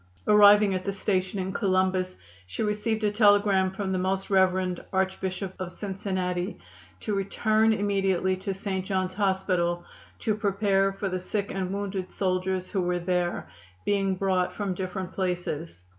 Arriving 0.27 0.73
at 0.73 0.83
the 0.83 0.91
station 0.91 1.37
in 1.37 1.53
Columbus 1.53 2.15
she 2.47 2.63
received 2.63 3.03
a 3.03 3.11
telegram 3.11 3.69
from 3.69 3.91
the 3.91 3.99
Most 3.99 4.31
Rev. 4.31 4.79
Archbishop 4.91 5.53
of 5.59 5.71
Cincinnati 5.71 6.57
to 7.01 7.13
return 7.13 7.71
immediately 7.71 8.35
to 8.37 8.51
St. 8.51 8.83
John's 8.83 9.13
Hospital 9.13 9.85
to 10.17 10.33
prepare 10.33 10.91
for 10.91 11.07
the 11.07 11.19
sick 11.19 11.51
and 11.51 11.71
wounded 11.71 12.11
soldiers 12.11 12.67
who 12.71 12.81
were 12.81 12.97
there, 12.97 13.47
being 13.85 14.15
brought 14.15 14.51
from 14.55 14.73
different 14.73 15.11
places. 15.13 15.83